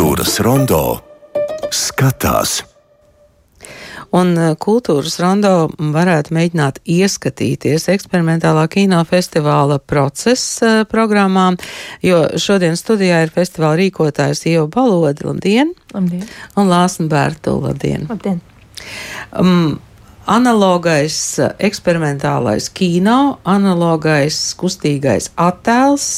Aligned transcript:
Kultūras 0.00 0.38
rondo 0.40 0.76
skatās. 1.76 2.52
Un 4.16 4.30
eh, 4.32 4.54
kultūras 4.56 5.18
rondo 5.20 5.50
varētu 5.76 6.32
mēģināt 6.32 6.78
ieskatīties 6.88 7.84
eksperimentālā 7.92 8.62
kinofestivāla 8.72 9.76
procesa 9.84 10.70
eh, 10.70 10.86
programmā, 10.88 11.50
jo 12.00 12.22
šodien 12.40 12.80
studijā 12.80 13.20
ir 13.26 13.34
festivāla 13.36 13.76
rīkotājs 13.82 14.46
Ieva 14.48 14.64
Balodi, 14.72 15.28
labdien! 15.28 15.76
Labdien! 15.92 16.24
Un 16.56 16.72
Lāsna 16.72 17.04
Bērtu, 17.12 17.58
labdien! 17.60 18.08
Labdien! 18.08 18.40
Um, 19.36 19.76
analogais 20.24 21.20
eksperimentālais 21.60 22.72
kino, 22.72 23.36
analogais 23.44 24.46
kustīgais 24.56 25.28
attēls, 25.36 26.10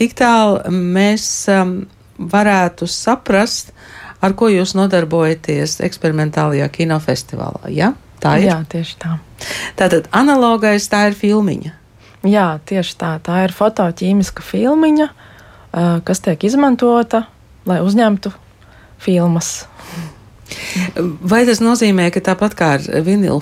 tik 0.00 0.16
tālu 0.24 0.62
mēs 0.72 1.34
um, 1.52 1.82
varētu 2.20 2.86
saprast, 2.90 3.72
ar 4.20 4.36
ko 4.36 4.50
jūs 4.52 4.74
nodarbojaties 4.76 5.78
eksperimentālajā 5.86 6.68
kinofestivālā. 6.74 7.72
Ja? 7.72 7.94
Tā 8.20 8.36
ir. 8.42 8.50
Jā, 8.50 8.58
tieši 8.68 8.96
tā. 9.00 9.16
Tātad 9.80 10.10
analogais 10.12 10.90
tā 10.92 11.06
ir 11.08 11.16
filmiņa. 11.16 11.72
Jā, 12.28 12.48
tieši 12.68 12.96
tā. 13.00 13.14
Tā 13.24 13.46
ir 13.46 13.56
fotoķīmiska 13.56 14.44
filmiņa, 14.44 15.08
kas 16.04 16.20
tiek 16.20 16.44
izmantota, 16.44 17.24
lai 17.64 17.80
uzņemtu 17.80 18.34
filmas. 19.00 19.62
Vai 21.00 21.44
tas 21.48 21.62
nozīmē, 21.62 22.10
ka 22.12 22.20
tāpat 22.26 22.56
kā 22.58 22.70
ar 22.76 22.86
vinilu 23.06 23.40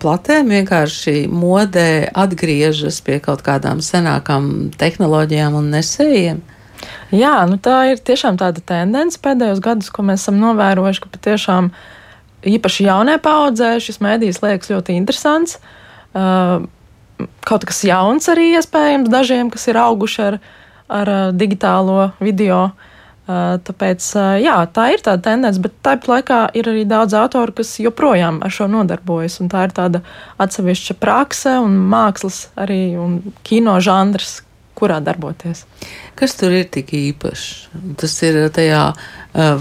platēm, 0.00 0.52
vienkārši 0.54 1.26
modē 1.28 2.06
atgriežas 2.14 3.02
pie 3.04 3.18
kaut 3.20 3.42
kādām 3.44 3.82
senākām 3.84 4.70
tehnoloģijām 4.78 5.58
un 5.58 5.72
nesējiem? 5.74 6.40
Jā, 7.14 7.34
nu 7.50 7.58
tā 7.62 7.92
ir 7.92 8.00
tiešām 8.02 8.38
tāda 8.40 8.62
tendence 8.66 9.20
pēdējos 9.22 9.60
gados, 9.64 9.92
ko 9.94 10.02
mēs 10.06 10.24
esam 10.24 10.40
novērojuši, 10.42 11.02
ka 11.04 11.12
patiešām 11.14 11.70
īpaši 12.46 12.88
jaunai 12.88 13.18
paudzē 13.22 13.76
šis 13.82 14.02
mēdījis 14.04 14.42
liekas 14.42 14.72
ļoti 14.74 14.96
interesants. 14.98 15.58
Kaut 17.46 17.64
kas 17.68 17.80
jauns 17.86 18.28
arī 18.32 18.50
iespējams 18.58 19.12
dažiem, 19.12 19.48
kas 19.54 19.68
ir 19.70 19.78
auguši 19.80 20.20
ar, 20.26 20.38
ar 20.92 21.14
digitālo 21.32 22.10
video. 22.20 22.70
Tāpēc, 23.26 24.06
jā, 24.38 24.56
tā 24.70 24.84
ir 24.94 25.00
tāda 25.02 25.18
tendence, 25.32 25.58
bet 25.58 25.72
tāpat 25.82 26.06
laikā 26.12 26.40
ir 26.54 26.68
arī 26.70 26.84
daudz 26.86 27.16
autoru, 27.18 27.56
kas 27.58 27.72
joprojām 27.82 28.38
ar 28.46 28.54
šo 28.54 28.68
nodarbojas. 28.70 29.40
Tā 29.50 29.64
ir 29.66 29.74
tāda 29.74 30.02
atsevišķa 30.38 30.94
prakse 31.02 31.56
un 31.58 31.74
mākslas 31.90 32.44
arī 32.54 32.94
un 33.02 33.18
kino 33.42 33.80
žanrs, 33.82 34.44
kurā 34.76 34.98
darboties. 35.04 35.64
Kas 36.18 36.36
tur 36.38 36.54
ir 36.56 36.66
tik 36.72 36.92
īpašs? 36.96 37.46
Tas 38.00 38.16
ir 38.26 38.38
tajā 38.54 38.82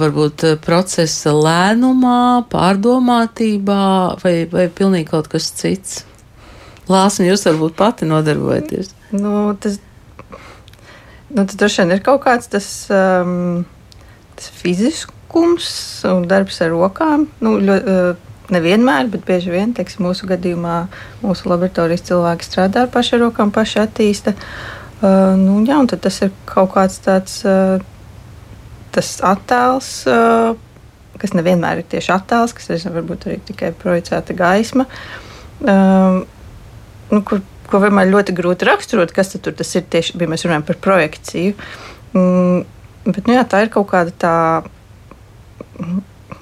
varbūt 0.02 0.46
procesa 0.66 1.34
lēnumā, 1.36 2.46
pārdomātībā 2.52 3.86
vai, 4.24 4.36
vai 4.52 4.68
pilnīgi 4.68 5.10
kaut 5.12 5.32
kas 5.32 5.50
cits? 5.56 6.04
Lāsni, 6.92 7.30
jūs 7.32 7.48
varbūt 7.48 7.78
pati 7.80 8.06
nodarbojaties. 8.06 8.92
Nu, 9.16 9.56
tas, 9.62 9.80
nu, 11.32 11.42
tas 11.42 11.56
droši 11.58 11.82
vien 11.82 11.96
ir 11.96 12.04
kaut 12.06 12.22
kāds 12.28 12.52
tas, 12.52 12.68
um, 12.94 13.64
tas 14.38 14.52
fiziskums 14.62 15.72
un 16.12 16.28
darbs 16.30 16.62
ar 16.62 16.72
rokām. 16.76 17.26
Nu, 17.42 17.58
ļo, 17.64 17.82
uh, 17.82 18.32
Nevienmēr, 18.54 19.08
bet 19.10 19.24
bieži 19.26 19.50
vien, 19.50 19.72
teiksim, 19.74 20.04
mūsu 20.06 20.28
gadījumā, 20.30 20.84
mūsu 21.24 21.50
laboratorijas 21.50 22.04
cilvēki 22.06 22.46
strādā 22.46 22.84
ar 22.86 22.92
pašu 22.94 23.18
rokām, 23.24 23.50
paši 23.54 23.80
attīsta. 23.82 24.36
Uh, 25.06 25.34
nu, 25.38 25.60
jā, 25.68 25.78
un 25.78 25.90
tas 25.92 26.22
ir 26.26 26.32
kaut 26.50 26.72
kāds 26.74 26.98
tāds 27.06 27.42
uh, 27.46 27.78
attēls, 29.28 29.90
uh, 30.10 30.56
kas 31.22 31.36
nevienmēr 31.36 31.84
ir 31.84 31.90
tieši 31.92 32.14
attēls, 32.16 32.56
kas 32.58 32.72
ir 32.74 32.96
varbūt 32.96 33.28
arī 33.28 33.38
tikai 33.46 33.74
projicēta 33.78 34.34
gaisma. 34.38 34.88
Uh, 35.62 36.24
nu, 37.12 37.22
kur, 37.28 37.44
ko 37.70 37.82
vienmēr 37.84 38.10
ļoti 38.10 38.36
grūti 38.38 38.68
raksturot, 38.70 39.14
kas 39.16 39.36
tur 39.36 39.54
tas 39.54 39.76
ir 39.78 39.86
tieši, 39.92 40.18
ja 40.22 40.32
mēs 40.32 40.48
runājam 40.48 40.66
par 40.72 40.82
projekciju. 40.88 41.54
Mm, 42.16 42.66
bet, 43.06 43.22
nu, 43.28 43.36
jā, 43.38 43.46
tā 43.52 43.66
ir 43.66 43.72
kaut 43.76 43.92
kāda 43.92 44.16
tā 44.26 44.36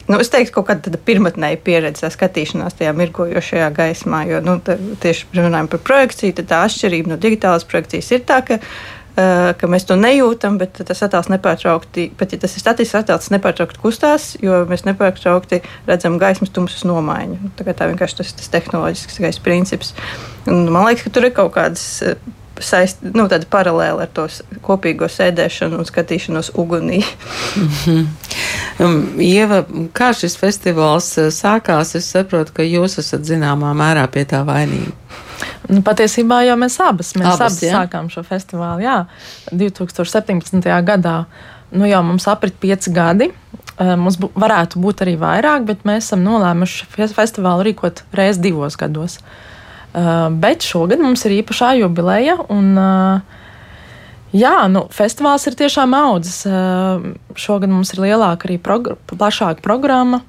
Nu, 0.07 0.17
es 0.19 0.31
teiktu, 0.31 0.51
kaut 0.57 0.67
kāda 0.67 0.99
pirmotnēja 1.07 1.59
pieredze 1.63 2.09
skatīšanās 2.11 2.75
tajā 2.79 2.91
mirgojošajā 2.97 3.69
gaismā. 3.75 4.25
Jo 4.27 4.41
nu, 4.44 4.57
tieši 5.03 5.29
runājot 5.38 5.71
par 5.71 5.81
projekciju, 5.88 6.35
tad 6.39 6.49
tā 6.51 6.59
atšķirība 6.67 7.13
no 7.13 7.17
digitālas 7.19 7.63
projekcijas 7.67 8.11
ir 8.11 8.25
tā, 8.27 8.41
ka, 8.47 8.59
uh, 8.59 9.53
ka 9.59 9.69
mēs 9.71 9.88
to 9.88 9.95
nejūtam, 9.99 10.59
bet 10.59 10.83
tas 10.89 11.03
attēls 11.07 11.31
nepārtraukti, 11.31 12.09
pat 12.19 12.35
ja 12.35 12.41
tas 12.44 12.55
ir 12.55 12.66
statisks 12.66 12.99
attēls, 12.99 13.31
nepārtraukti 13.31 13.79
kustās, 13.83 14.33
jo 14.44 14.66
mēs 14.69 14.83
nepārtraukti 14.89 15.63
redzam 15.88 16.19
gaismas 16.21 16.51
tumsas 16.51 16.83
nomaiņu. 16.88 17.55
Tā, 17.59 17.67
tā 17.71 17.89
vienkārši 17.91 18.19
tas 18.19 18.31
ir 18.31 18.39
tas 18.44 18.53
tehnoloģiskais 18.59 19.44
princips. 19.44 19.95
Un 20.51 20.67
man 20.67 20.89
liekas, 20.89 21.07
ka 21.07 21.15
tur 21.15 21.31
ir 21.31 21.35
kaut 21.39 21.55
kādas 21.55 22.03
saist, 22.66 23.01
nu, 23.06 23.25
tāda 23.31 23.47
paralēla 23.50 24.06
ar 24.06 24.12
to 24.13 24.25
kopīgo 24.66 25.07
sēdēšanu 25.12 25.79
un 25.81 25.88
skatīšanos 25.88 26.53
ugunī. 26.59 27.03
mm 27.56 27.69
-hmm. 27.85 29.22
Ieva, 29.22 29.63
kā 29.94 30.13
šis 30.18 30.38
festivāls 30.38 31.12
uh, 31.18 31.29
sākās? 31.34 31.96
Es 31.96 32.09
saprotu, 32.12 32.53
ka 32.53 32.63
jūs 32.63 32.97
esat 33.00 33.22
zināmā 33.22 33.74
mērā 33.78 34.07
pie 34.07 34.25
tā 34.25 34.44
vainīgi. 34.46 34.91
Nu, 35.69 35.81
patiesībā 35.81 36.41
jau 36.47 36.57
mēs 36.57 36.79
abas, 36.79 37.13
mēs 37.16 37.28
abas, 37.28 37.41
abas 37.41 37.63
ja? 37.63 37.81
sākām 37.81 38.09
šo 38.09 38.24
festivālu 38.24 38.84
jā, 38.84 39.06
2017. 39.51 40.84
gadā. 40.84 41.25
Nu, 41.72 41.85
jau 41.85 42.03
mums 42.03 42.28
aprit 42.28 42.53
pieci 42.59 42.91
gadi. 42.91 43.31
Uh, 43.80 43.95
mums 43.97 44.18
bu, 44.18 44.30
varētu 44.35 44.80
būt 44.80 45.01
arī 45.01 45.18
vairāk, 45.18 45.66
bet 45.66 45.78
mēs 45.84 46.06
esam 46.06 46.24
nolēmuši 46.24 46.85
festivālu 47.16 47.63
rīkot 47.63 48.03
reizes 48.13 48.41
divos 48.41 48.75
gados. 48.78 49.18
Uh, 49.18 49.53
bet 50.44 50.66
šogad 50.66 51.02
mums 51.02 51.26
ir 51.28 51.38
īpašā 51.40 51.74
jubileja. 51.78 52.38
Un, 52.54 52.74
uh, 52.80 53.40
jā, 54.34 54.56
nu, 54.74 54.88
festivāls 54.94 55.46
ir 55.50 55.58
tiešām 55.59 55.94
audzis. 55.98 56.44
Uh, 56.50 57.14
šogad 57.38 57.70
mums 57.70 57.94
ir 57.94 58.04
lielāka 58.08 58.50
arī 58.50 58.59
progr 58.62 58.98
plašāka 59.12 59.66
programma. 59.66 60.24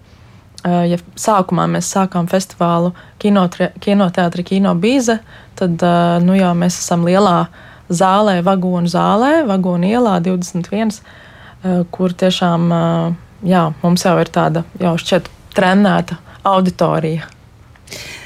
Ja 0.64 0.96
sākumā 1.20 1.66
mēs 1.68 1.90
sākām 1.92 2.24
festivālu 2.24 2.94
kinoteātrī, 3.20 4.44
kino 4.48 4.70
bīze, 4.80 5.18
tad 5.60 5.84
nu, 6.24 6.32
jau 6.38 6.54
mēs 6.56 6.78
esam 6.80 7.04
lielā 7.04 7.50
zālē, 7.92 8.38
vagonu 8.46 8.88
zālē, 8.88 9.42
vagonu 9.44 9.90
ielā 9.90 10.14
21, 10.24 10.96
kur 11.92 12.16
tiešām 12.16 12.64
jā, 13.44 13.62
mums 13.82 14.06
jau 14.08 14.16
ir 14.22 14.32
tāda 14.32 14.64
jau 14.80 14.94
šķiet 15.04 15.28
trenēta 15.52 16.16
auditorija. 16.48 17.28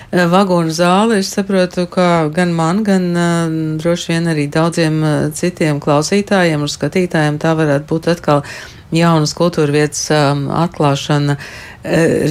Eh, 0.09 0.25
vagonu 0.25 0.73
zāli. 0.73 1.19
Es 1.21 1.29
saprotu, 1.37 1.85
ka 1.93 2.31
gan 2.33 2.55
man, 2.57 2.81
gan 2.85 3.11
uh, 3.13 3.57
droši 3.77 4.15
vien 4.15 4.31
arī 4.33 4.47
daudziem 4.49 5.03
uh, 5.05 5.11
citiem 5.37 5.83
klausītājiem 5.85 6.65
un 6.65 6.71
skatītājiem 6.73 7.37
tā 7.43 7.53
varētu 7.59 7.85
būt 7.91 8.09
atkal 8.15 8.41
jaunas 8.89 9.37
kultūra 9.37 9.75
vietas 9.75 10.07
um, 10.17 10.47
atklāšana 10.49 11.37
uh, 11.37 11.45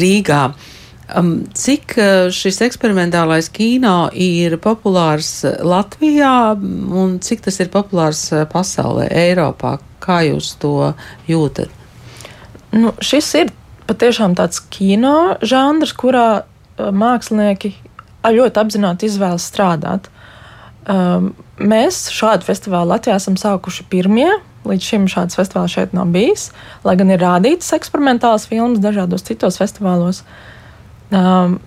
Rīgā. 0.02 0.42
Um, 1.22 1.46
cik 1.54 1.94
šis 2.34 2.58
eksperimentālais 2.66 3.52
kino 3.54 4.10
ir 4.12 4.58
populārs 4.60 5.46
Latvijā 5.46 6.58
un 6.58 7.16
cik 7.24 7.46
tas 7.46 7.62
ir 7.62 7.70
populārs 7.72 8.26
pasaulē, 8.50 9.06
Eiropā? 9.22 9.78
Kā 10.02 10.24
jūs 10.26 10.56
to 10.58 10.96
jūtat? 11.30 11.70
Nu, 12.74 12.98
šis 12.98 13.34
ir 13.38 13.56
patiešām 13.88 14.34
tāds 14.36 14.66
kino 14.74 15.38
žanrs, 15.46 15.94
kurā 15.94 16.30
mākslinieki 16.78 17.74
ļoti 18.28 18.62
apzināti 18.62 19.08
izvēlas 19.08 19.48
strādāt. 19.50 20.10
Mēs 21.58 22.08
šādu 22.14 22.48
festivālu 22.48 22.94
Latvijā 22.94 23.18
esam 23.20 23.38
sākuši 23.40 23.88
pirmie. 23.92 24.30
Līdz 24.68 24.84
šim 24.84 25.08
šāds 25.12 25.38
festivāls 25.38 25.72
šeit 25.72 25.94
nav 25.96 26.10
bijis, 26.12 26.50
lai 26.84 26.98
gan 27.00 27.12
ir 27.14 27.22
rādītas 27.24 27.72
eksperimentālas 27.78 28.48
filmas 28.50 28.82
dažādos 28.84 29.24
citos 29.24 29.56
festivālos. 29.62 30.26
Um, 31.08 31.60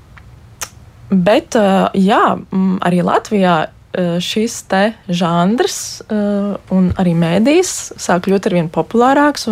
bet, 1.09 1.57
uh, 1.57 1.89
jā, 1.97 2.37
arī 2.85 3.01
Latvijā 3.07 3.55
šis 3.99 4.63
te 4.71 4.93
žanrs 5.09 5.77
uh, 6.07 6.55
un 6.71 6.91
arī 7.01 7.15
mēdīs 7.19 7.71
sāk 7.99 8.29
kļūt 8.29 8.47
ar 8.47 8.55
vien 8.61 8.69
populārāks. 8.71 9.49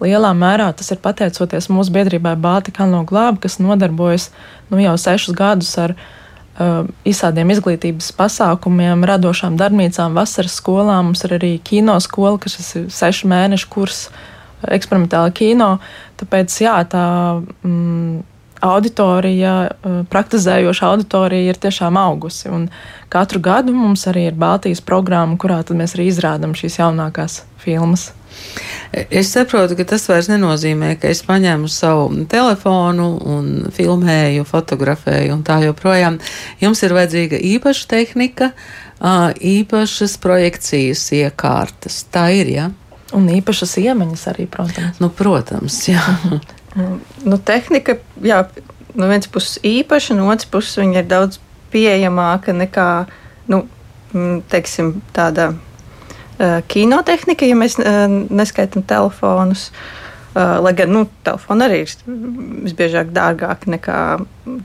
Lielā 0.00 0.32
mērā 0.36 0.70
tas 0.76 0.90
ir 0.92 1.00
pateicoties 1.04 1.68
mūsu 1.72 1.92
biedrībai 1.94 2.34
Baltika 2.40 2.82
Kalno 2.82 3.04
glābi, 3.08 3.44
kas 3.44 3.60
nodarbojas 3.62 4.30
nu, 4.70 4.80
jau 4.82 4.96
sešus 5.00 5.36
gadus 5.36 5.70
ar 5.80 5.94
uh, 5.94 6.88
visādiem 7.04 7.52
izglītības 7.54 8.10
pasākumiem, 8.16 9.04
radošām 9.04 9.60
darbnīcām, 9.60 10.16
vasaras 10.16 10.56
skolām. 10.60 11.12
Mums 11.12 11.24
ir 11.28 11.36
arī 11.38 11.54
kino 11.64 11.98
skola, 12.00 12.40
kas 12.40 12.58
ir 12.74 12.88
sešu 12.92 13.30
mēnešu 13.30 13.70
kurs 13.72 14.06
eksperimentāla 14.64 15.32
kino. 15.36 15.74
Tāpēc 16.20 16.62
jā, 16.64 16.78
tā. 16.88 17.08
Mm, 17.66 18.24
auditorija, 18.64 19.54
uh, 19.68 20.02
praktizējoša 20.10 20.90
auditorija 20.90 21.52
ir 21.52 21.60
tiešām 21.60 21.98
augusi. 22.00 22.48
Un 22.52 22.68
katru 23.12 23.40
gadu 23.44 23.74
mums 23.76 24.06
arī 24.10 24.28
ir 24.30 24.38
Baltijas 24.38 24.82
programma, 24.84 25.38
kurā 25.40 25.62
mēs 25.70 25.96
arī 25.96 26.08
izrādām 26.10 26.56
šīs 26.56 26.80
jaunākās 26.80 27.42
filmas. 27.62 28.12
Es 29.10 29.32
saprotu, 29.32 29.76
ka 29.78 29.86
tas 29.94 30.04
vairs 30.08 30.28
nenozīmē, 30.30 30.94
ka 31.00 31.10
es 31.10 31.22
paņēmu 31.26 31.68
savu 31.70 32.24
telefonu 32.30 33.08
un 33.34 33.50
filmēju, 33.74 34.46
fotografēju 34.46 35.34
un 35.34 35.44
tā 35.46 35.60
joprojām. 35.64 36.20
Jums 36.62 36.82
ir 36.86 36.94
vajadzīga 36.94 37.40
īpaša 37.54 37.88
tehnika, 37.90 38.50
īpašas 39.54 40.16
projekcijas 40.22 41.06
iekārtas. 41.16 42.04
Tā 42.14 42.28
ir, 42.34 42.50
jā. 42.54 42.68
Ja? 42.68 42.70
Un 43.14 43.28
īpašas 43.30 43.76
iemaņas 43.82 44.26
arī, 44.32 44.48
protams. 44.50 44.98
Nu, 45.02 45.10
protams, 45.14 45.78
jā. 45.90 46.02
nu, 47.24 47.38
tehnika, 47.38 47.98
jā, 48.22 48.44
no 48.94 49.10
vienas 49.10 49.28
puses 49.30 49.58
īpaša, 49.66 50.16
no 50.18 50.28
otras 50.30 50.48
puses 50.50 50.78
viņa 50.80 51.02
ir 51.02 51.10
daudz 51.10 51.40
pieejamāka 51.74 52.54
nekā, 52.54 52.88
nu, 53.50 53.64
teiksim, 54.50 54.96
tāda 55.14 55.52
uh, 55.54 56.60
kinotehnika, 56.70 57.46
ja 57.48 57.58
mēs 57.58 57.78
uh, 57.80 58.06
neskaitām 58.10 58.86
telefonus. 58.86 59.70
Uh, 60.34 60.56
lai 60.58 60.72
gan 60.74 60.90
nu, 60.90 61.04
telefoni 61.22 61.62
arī 61.62 61.76
ir 61.84 61.90
visbiežāk 62.66 63.12
dārgāki 63.14 63.70
nekā 63.70 63.98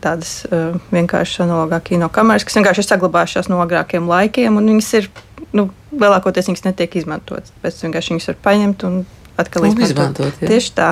tādas 0.01 0.39
uh, 0.49 0.79
vienkāršas 0.89 1.43
analogā 1.45 1.77
kino 1.85 2.07
kameras, 2.09 2.45
kas 2.47 2.57
vienkārši 2.57 2.81
ir 2.81 2.87
saglabājušās 2.87 3.51
no 3.51 3.59
agrākiem 3.61 4.09
laikiem, 4.09 4.57
un 4.57 4.71
viņas 4.71 4.89
ir 4.97 5.11
nu, 5.53 5.67
lielākoties 5.93 6.49
viņas 6.49 6.65
netiek 6.65 6.97
izmantotas. 6.97 7.53
Pēc 7.61 7.77
tam 7.77 7.89
vienkārši 7.89 8.15
viņas 8.15 8.29
var 8.31 8.39
paņemt 8.49 8.85
un 8.89 8.97
atkal 9.39 9.67
izmantot. 9.69 9.89
izmantot, 9.89 10.43
jā. 10.43 10.51
Tieši 10.51 10.73
tā. 10.77 10.89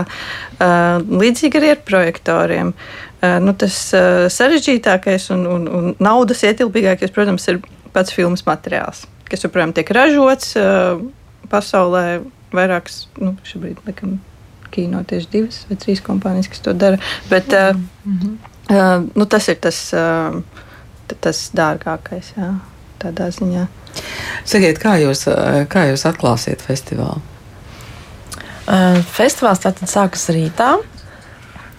Uh, 0.57 1.03
līdzīgi 1.23 1.59
arī 1.59 1.73
ar 1.75 1.83
projektoriem. 1.87 2.71
Uh, 3.17 3.37
nu, 3.43 3.53
tas 3.57 3.75
uh, 3.97 4.27
sarežģītākais 4.33 5.29
un, 5.35 5.45
un, 5.51 5.67
un 5.67 5.91
naudas 6.03 6.45
ietilpīgākais, 6.47 7.13
protams, 7.15 7.47
ir 7.51 7.61
pats 7.95 8.13
filmas 8.13 8.45
materiāls, 8.47 9.05
kas 9.27 9.45
joprojām 9.45 9.73
tiek 9.75 9.91
ražots 9.95 10.55
pasaulē. 11.51 12.07
Vairākas, 12.55 13.01
nu, 13.19 13.33
šobrīd 13.43 13.81
laikam, 13.83 14.17
kino 14.71 15.01
tieši 15.07 15.27
divas 15.31 15.63
vai 15.67 15.77
trīs 15.81 16.01
kompānijas, 16.03 16.49
kas 16.51 16.63
to 16.63 16.73
dara. 16.77 16.99
Bet 17.31 17.51
uh, 17.55 17.73
uh, 18.07 19.07
nu, 19.07 19.27
tas 19.29 19.47
ir 19.51 19.59
tas, 19.63 19.81
uh, 19.95 20.37
tas 21.23 21.41
dārgākais, 21.57 22.33
jā, 22.37 22.53
tādā 23.01 23.29
ziņā. 23.35 23.67
Sakiet, 24.47 24.79
kā 24.79 24.97
jūs, 25.01 25.25
kā 25.71 25.87
jūs 25.89 26.05
atklāsiet 26.07 26.61
festivālu? 26.63 27.23
Uh, 28.67 28.99
Festivāls 29.15 29.61
tātad 29.63 29.87
sākas 29.87 30.27
rītā. 30.35 30.73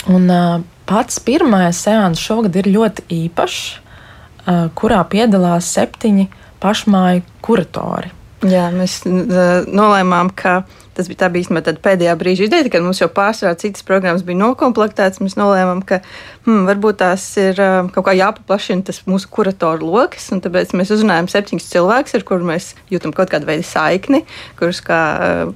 Un, 0.08 0.24
uh, 0.32 0.60
pats 0.88 1.20
pirmais 1.20 1.76
seans 1.84 2.20
šogad 2.22 2.56
ir 2.56 2.70
ļoti 2.72 3.04
īpašs, 3.12 3.64
uh, 3.76 4.68
kurā 4.72 5.02
piedalās 5.12 5.68
septiņi 5.76 6.30
pašmāju 6.62 7.26
kuratori. 7.44 8.14
Jā, 8.46 8.68
mēs 8.70 9.00
nolēmām, 9.02 10.28
ka 10.38 10.60
tas 10.94 11.08
bija, 11.10 11.26
bija 11.34 11.62
tāda 11.66 11.80
pēdējā 11.82 12.12
brīža 12.18 12.44
ideja, 12.46 12.68
kad 12.70 12.84
mums 12.84 13.00
jau 13.00 13.08
pārsvarā 13.10 13.56
citas 13.58 13.82
programmas 13.86 14.22
bija 14.26 14.38
nokomplektētas. 14.38 15.18
Mēs 15.22 15.34
nolēmām, 15.38 15.80
ka 15.86 15.98
hmm, 16.46 16.68
varbūt 16.68 17.00
tās 17.02 17.24
ir 17.40 17.58
kaut 17.94 18.06
kā 18.06 18.14
jāpaplašina 18.14 18.86
tas 18.86 19.00
mūsu 19.10 19.30
kuratoru 19.34 19.90
lokus, 19.90 20.28
tāpēc 20.30 20.74
mēs 20.78 20.92
uzrunājām 20.94 21.30
septiņus 21.32 21.66
cilvēkus, 21.72 22.14
ar 22.14 22.26
kuriem 22.28 22.52
mēs 22.52 22.70
jūtam 22.94 23.14
kaut 23.16 23.32
kādu 23.34 23.50
veidu 23.50 23.66
saikni, 23.66 24.22
kurus 24.60 24.82
kā 24.86 25.00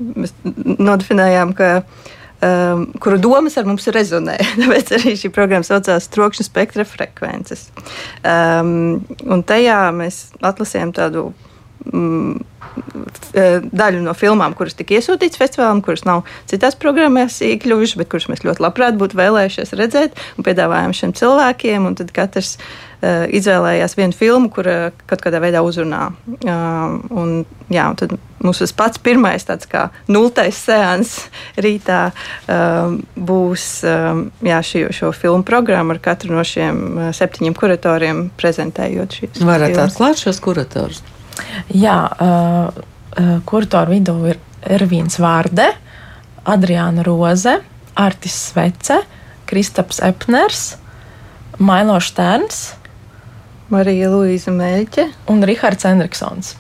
mēs 0.03 0.35
nodefinējām, 0.43 1.55
ka 1.59 1.71
um, 2.43 2.89
kuru 2.99 3.21
domas 3.23 3.61
ar 3.63 3.71
mums 3.71 3.87
rezonē. 3.95 4.41
Tāpēc 4.61 4.93
arī 4.99 5.15
šī 5.23 5.31
programma 5.35 5.67
saucās 5.71 6.11
Trokšņa 6.11 6.51
spektra 6.51 6.87
frekvences. 6.89 7.69
Um, 8.27 9.05
un 9.23 9.47
tajā 9.47 9.85
mēs 9.95 10.25
atlasījām 10.43 10.95
tādu 10.99 11.31
daļu 13.73 14.01
no 14.05 14.15
filmām, 14.17 14.55
kuras 14.57 14.77
tika 14.79 14.97
iesūtītas 14.97 15.41
festivālam, 15.41 15.83
kuras 15.85 16.07
nav 16.09 16.23
citās 16.51 16.77
programmās 16.79 17.41
iekļuvušas, 17.45 17.99
bet 18.01 18.11
kuras 18.13 18.29
mēs 18.33 18.45
ļoti 18.47 18.65
labprāt 18.65 18.97
būtu 19.01 19.19
vēlējušies 19.19 19.75
redzēt, 19.81 20.17
un 20.39 20.47
piedāvājām 20.47 20.97
šiem 20.97 21.13
cilvēkiem. 21.19 21.89
un 21.89 21.99
Tad 21.99 22.13
katrs 22.17 22.55
uh, 22.57 23.27
izvēlējās 23.29 23.97
vienu 23.99 24.17
filmu, 24.17 24.51
kur 24.55 24.69
uh, 24.71 25.05
kaut 25.11 25.25
kādā 25.25 25.43
veidā 25.43 25.63
uzrunā. 25.67 26.09
Uh, 26.39 26.99
un, 27.11 27.35
jā, 27.73 27.89
un 27.91 27.99
tad 28.01 28.17
mums 28.43 28.63
tas 28.63 28.75
pats 28.75 29.03
pirmais, 29.03 29.45
tāds 29.47 29.69
kā 29.71 29.89
nultais 30.11 30.59
seans 30.65 31.15
rītā, 31.61 32.03
uh, 32.13 32.97
būs 33.17 33.69
um, 33.87 34.27
jā, 34.49 34.63
šī, 34.67 34.87
šo 34.97 35.13
filmu 35.17 35.47
programma 35.47 35.97
ar 35.97 36.03
katru 36.03 36.35
no 36.35 36.45
šiem 36.47 36.83
uh, 36.91 37.09
septiņiem 37.17 37.59
kuratoriem 37.59 38.29
prezentējot 38.41 39.19
šīs 39.21 39.43
Varat 39.47 39.79
atklāt 39.89 40.25
šos 40.25 40.41
kuratorus? 40.43 41.05
Jā, 41.73 41.97
uh, 42.09 42.83
uh, 43.17 43.33
kuratoru 43.49 43.97
vidū 43.97 44.17
ir 44.33 44.43
Ervīns 44.63 45.19
Vārde, 45.23 45.73
Adriāna 46.49 47.05
Roze, 47.07 47.59
Artis 47.99 48.37
Svece, 48.51 49.03
Kristaps 49.49 50.01
Epners, 50.05 50.77
Mailo 51.63 51.99
Šterns 52.03 52.73
Marija 53.73 54.11
Luīza 54.13 54.53
Meļķe. 54.53 55.07
un 55.33 55.43
Rihards 55.49 55.87
Endriksons. 55.89 56.55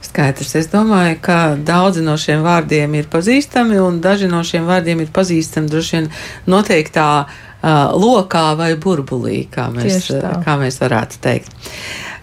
Skaidrs. 0.00 0.54
Es 0.56 0.70
domāju, 0.72 1.18
ka 1.22 1.36
daudzi 1.56 2.00
no 2.02 2.16
šiem 2.18 2.40
vārdiem 2.42 2.94
ir 2.96 3.08
pazīstami, 3.12 3.76
un 3.84 4.00
daži 4.00 4.30
no 4.30 4.40
šiem 4.46 4.64
vārdiem 4.68 5.02
ir 5.04 5.10
pazīstami 5.14 5.68
droši 5.70 5.96
vien 5.98 6.08
noteiktā 6.48 7.08
uh, 7.26 7.92
lokā 7.92 8.46
vai 8.58 8.72
burbulī, 8.80 9.42
kā 9.52 9.68
mēs, 9.74 10.08
kā 10.46 10.56
mēs 10.62 10.80
varētu 10.80 11.20
teikt. 11.22 11.52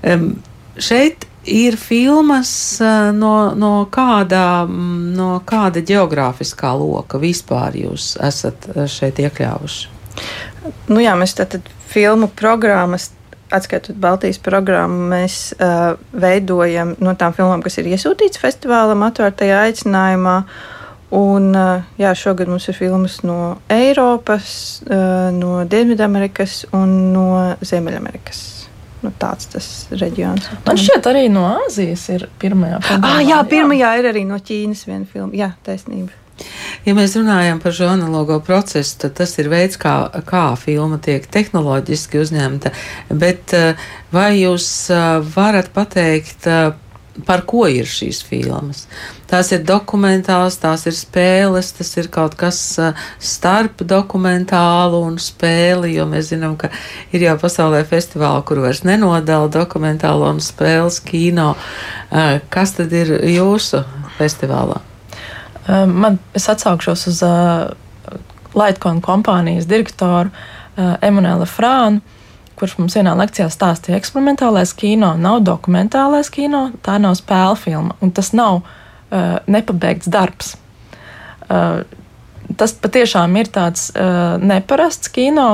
Um, 0.01 0.31
šeit 0.81 1.26
ir 1.47 1.77
filmas 1.79 2.51
no, 3.15 3.33
no, 3.55 3.73
kāda, 3.91 4.65
no 4.67 5.37
kāda 5.47 5.83
geogrāfiskā 5.85 6.73
loka 6.77 7.19
vispār 7.21 7.77
jūs 7.85 8.15
esat 8.23 8.69
šeit 8.91 9.21
iekļāvuši. 9.23 9.93
Nu, 10.89 10.99
jā, 10.99 11.13
mēs 11.19 11.35
tātad 11.37 11.67
filmu 11.87 12.29
programmas, 12.35 13.11
atskaitot 13.53 13.95
Baltijas 14.01 14.39
programmu, 14.43 15.07
mēs 15.11 15.53
uh, 15.55 15.95
veidojam 16.11 16.95
no 17.03 17.13
tām 17.19 17.35
filmām, 17.35 17.63
kas 17.63 17.79
ir 17.79 17.91
iesūtītas 17.93 18.41
festivālam, 18.41 19.05
atvērtajā 19.07 19.61
aicinājumā. 19.69 20.41
Un, 21.15 21.53
uh, 21.55 21.87
jā, 21.99 22.11
šogad 22.19 22.51
mums 22.51 22.67
ir 22.67 22.75
filmas 22.75 23.21
no 23.23 23.55
Eiropas, 23.71 24.49
uh, 24.89 25.29
no 25.31 25.61
Dienvidamerikas 25.69 26.65
un 26.75 26.97
no 27.13 27.27
Ziemeļamerikas. 27.63 28.56
Nu, 29.03 29.11
tāds 29.21 29.49
tas 29.53 29.65
reģions. 29.93 30.47
Man 30.65 30.79
šķiet, 30.81 31.09
arī 31.11 31.27
no 31.29 31.45
Āzijas 31.67 32.07
ir 32.15 32.29
pirmajā 32.41 32.79
Ah, 32.97 33.19
jā, 33.21 33.41
pirmajā 33.49 33.91
ir 34.01 34.09
arī 34.09 34.23
no 34.25 34.39
Ķīnas 34.41 34.87
viena 34.89 35.05
filma. 35.09 35.35
Jā, 35.37 35.51
taisnība. 35.67 36.15
Ja 36.85 36.93
mēs 36.97 37.15
runājam 37.17 37.59
par 37.61 37.73
šo 37.75 37.89
analogo 37.91 38.37
procesu, 38.45 38.95
tad 39.01 39.15
tas 39.19 39.33
ir 39.41 39.49
veids, 39.51 39.79
kā, 39.81 39.95
kā 40.27 40.43
filma 40.59 40.99
tiek 41.03 41.25
tehnoloģiski 41.33 42.21
uzņemta. 42.21 42.71
Bet 43.09 43.53
eh, 43.57 43.87
vai 44.13 44.29
jūs 44.37 44.67
eh, 44.93 45.07
varat 45.35 45.71
pateikt, 45.75 46.47
eh, 46.47 46.69
par 47.25 47.43
ko 47.49 47.65
ir 47.71 47.87
šīs 47.89 48.19
filmas? 48.27 48.85
Tās 49.27 49.49
ir 49.55 49.63
dokumentāls, 49.67 50.59
tās 50.61 50.85
ir 50.87 50.95
spēles, 50.95 51.71
tas 51.77 51.89
ir 51.97 52.09
kaut 52.13 52.37
kas 52.39 52.59
starp 53.19 53.83
dokumentālu 53.87 55.01
un 55.07 55.17
spēli, 55.21 55.95
jo 55.97 56.05
mēs 56.09 56.31
zinām, 56.33 56.55
ka 56.59 56.69
ir 57.11 57.25
jau 57.27 57.37
pasaulē 57.41 57.81
festivāli, 57.87 58.45
kur 58.47 58.61
vairs 58.63 58.83
nenodala 58.87 59.49
dokumentālo 59.51 60.29
un 60.29 60.43
spēles 60.43 61.01
kino. 61.03 61.53
Kas 62.53 62.77
tad 62.77 62.93
ir 62.95 63.17
jūsu 63.33 63.83
festivālā? 64.19 64.79
Man, 65.67 66.21
es 66.37 66.47
atsaukšos 66.47 67.09
uz 67.09 67.17
uh, 67.27 67.67
Lightkona 68.55 69.03
kompānijas 69.03 69.67
direktoru 69.67 70.31
uh, 70.31 70.93
Emanuelu 71.03 71.47
Frānu, 71.49 71.99
kurš 72.57 72.77
mums 72.79 72.97
vienā 72.97 73.13
lekcijā 73.17 73.47
stāstīja, 73.53 73.99
eksperimentālais 74.01 74.73
kino 74.77 75.13
nav 75.19 75.41
dokumentālais 75.45 76.31
kino, 76.33 76.67
tā 76.85 76.97
nav 77.01 77.17
spēļu 77.19 77.59
filma, 77.61 77.97
un 78.01 78.13
tas 78.15 78.33
nav 78.37 78.61
uh, 78.63 79.37
nepabeigts 79.45 80.09
darbs. 80.11 80.55
Uh, 81.47 81.83
tas 82.57 82.73
patiešām 82.81 83.35
ir 83.39 83.51
tāds 83.53 83.89
uh, 83.93 84.37
neparasts 84.41 85.11
kino, 85.13 85.49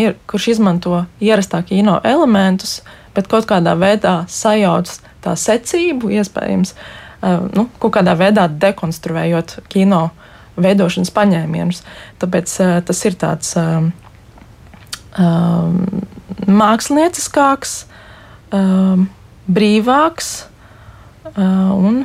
ir, 0.00 0.16
kurš 0.30 0.48
izmanto 0.56 1.04
ierastā 1.20 1.62
kino 1.66 1.98
elementus, 2.04 2.80
bet 3.16 3.28
kaut 3.28 3.48
kādā 3.48 3.76
veidā 3.78 4.22
sajauc 4.28 4.90
tā 5.24 5.36
secību, 5.36 6.12
iespējams, 6.20 6.72
uh, 6.72 7.44
nu, 7.52 7.68
kaut 7.82 7.98
kādā 7.98 8.16
veidā 8.18 8.48
dekonstruējot 8.48 9.58
kino 9.72 10.08
veidošanas 10.56 11.12
paņēmienus. 11.12 11.84
Tāpēc 12.22 12.58
uh, 12.64 12.76
tas 12.86 13.04
ir 13.04 13.20
tāds 13.20 13.52
um, 13.60 13.92
um, 15.18 15.80
mākslinieckāks, 16.46 17.76
um, 18.54 19.08
brīvāks 19.46 20.30
uh, 21.34 21.72
un 21.76 22.04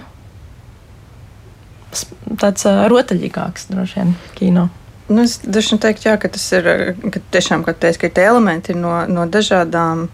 tāds 2.41 2.67
uh, 2.69 2.85
rotaļīgāks 2.91 3.71
droši 3.71 3.99
vien 3.99 4.13
kino. 4.37 4.67
Nu, 5.11 5.25
es 5.25 5.39
droši 5.43 5.75
vien 5.75 5.81
teiktu, 5.83 6.07
jā, 6.07 6.17
ka 6.21 6.29
tas 6.31 6.43
ir, 6.55 6.67
ka 7.11 7.23
tiešām, 7.35 7.65
kā 7.67 7.75
teicu, 7.75 8.05
ka 8.05 8.13
tie 8.15 8.29
elementi 8.31 8.75
no, 8.77 8.93
no 9.11 9.25
dažādām 9.27 10.05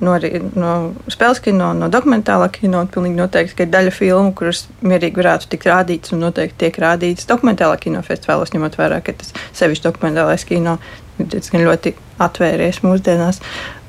no, 0.00 0.14
no 0.56 0.70
spēles 1.12 1.42
kino, 1.44 1.74
no 1.76 1.90
dokumentālā 1.92 2.48
kino. 2.54 2.86
Pilnīgi 2.94 3.18
noteikti, 3.18 3.58
ka 3.58 3.66
ir 3.66 3.74
daļa 3.74 3.92
filmu, 3.92 4.32
kuras 4.38 4.64
mierīgi 4.80 5.20
varētu 5.20 5.50
tikt 5.52 5.68
rādītas 5.68 6.14
un 6.16 6.24
noteikti 6.24 6.62
tiek 6.64 6.80
rādītas 6.80 7.28
dokumentālā 7.28 7.76
kino 7.82 8.00
festivālos, 8.06 8.54
ņemot 8.54 8.78
vērā, 8.80 9.02
ka 9.04 9.18
tas 9.20 9.34
sevišķi 9.58 9.84
dokumentālais 9.90 10.48
kino 10.48 10.78
diezgan 11.18 11.66
ļoti 11.66 11.96
atvērties 12.28 12.84
mūsdienās. 12.86 13.42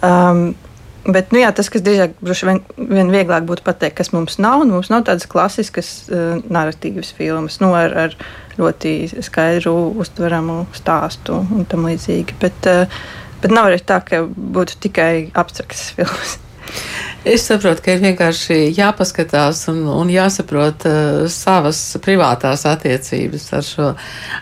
Um, 0.05 0.49
Bet 1.09 1.31
nu, 1.31 1.39
jā, 1.39 1.47
tas, 1.55 1.69
kas 1.71 1.81
drīzāk 1.81 2.17
vien, 2.21 2.59
vien 2.75 3.07
vieglāk 3.09 3.45
būtu 3.47 3.63
pateikt, 3.65 3.95
kas 3.97 4.11
mums 4.11 4.35
nav, 4.37 4.65
nu, 4.67 4.75
mums 4.75 4.91
nav 4.91 5.05
tādas 5.07 5.25
klasiskas 5.31 5.87
uh, 6.11 6.43
narratīvas 6.51 7.13
filmas 7.15 7.55
nu, 7.63 7.71
ar, 7.73 7.95
ar 7.95 8.17
ļoti 8.59 9.23
skaidru, 9.25 9.73
uztveramu 10.03 10.59
stāstu 10.75 11.39
un 11.55 11.65
tam 11.71 11.87
līdzīgi. 11.87 12.35
Bet, 12.43 12.69
uh, 12.69 12.99
Bet 13.39 13.53
nav 13.55 13.69
arī 13.69 13.79
tā, 13.79 14.01
ka 14.03 14.25
būtu 14.27 14.79
tikai 14.83 15.13
abstrakts 15.37 15.93
filmas. 15.95 16.37
Es 17.27 17.43
saprotu, 17.43 17.81
ka 17.83 17.91
ir 17.97 17.99
vienkārši 17.99 18.69
jāpaskatās 18.77 19.65
un, 19.67 19.81
un 19.91 20.07
jāsaprot 20.07 20.85
uh, 20.87 21.25
savas 21.27 21.81
privātās 21.99 22.63
attiecības 22.69 23.47
ar 23.57 23.65
šo 23.67 23.87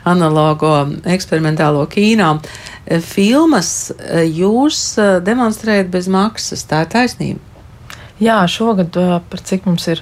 analogo 0.05 0.73
eksperimentālo 1.09 1.87
kīno. 1.89 2.35
Filmas 3.01 3.71
uh, 3.89 4.21
jūs 4.21 4.81
demonstrējat 5.25 5.89
bez 5.89 6.05
maksas, 6.05 6.67
tā 6.69 6.83
ir 6.85 6.91
taisnība. 6.93 7.41
Jā, 8.21 8.43
šogad, 8.49 8.93
par 9.29 9.41
cik 9.45 9.65
mums 9.69 9.83
ir 9.89 9.99